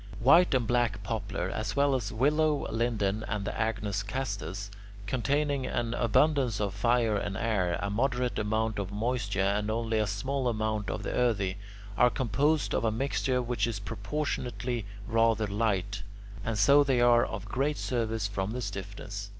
[0.19, 4.71] White and black poplar, as well as willow, linden, and the agnus castus,
[5.05, 10.07] containing an abundance of fire and air, a moderate amount of moisture, and only a
[10.07, 11.57] small amount of the earthy,
[11.99, 16.01] are composed of a mixture which is proportionately rather light,
[16.43, 19.29] and so they are of great service from their stiffness.